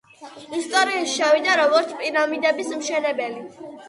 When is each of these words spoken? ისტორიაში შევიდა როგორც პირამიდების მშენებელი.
ისტორიაში 0.59 1.11
შევიდა 1.15 1.57
როგორც 1.59 1.91
პირამიდების 1.99 2.73
მშენებელი. 2.81 3.45